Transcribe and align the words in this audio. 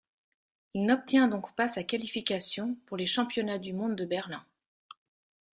Il 0.73 0.87
n'obtient 0.87 1.27
donc 1.27 1.55
pas 1.55 1.69
sa 1.69 1.83
qualification 1.83 2.73
pour 2.87 2.97
les 2.97 3.05
Championnats 3.05 3.59
du 3.59 3.71
monde 3.71 3.95
de 3.95 4.03
Berlin. 4.05 4.43